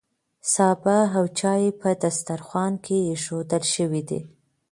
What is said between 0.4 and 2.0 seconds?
سابه او چای په